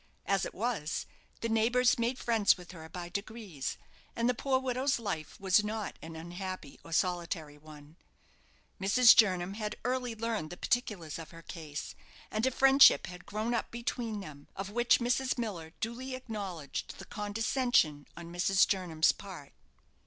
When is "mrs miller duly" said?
14.99-16.15